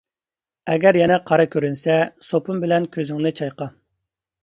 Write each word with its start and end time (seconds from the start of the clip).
ئەگەر 0.73 0.99
يەنە 1.01 1.19
قارا 1.33 1.47
كۆرۈنسە، 1.57 2.01
سوپۇن 2.31 2.67
بىلەن 2.67 2.91
كۆزۈڭنى 2.99 3.37
چايقا. 3.43 3.73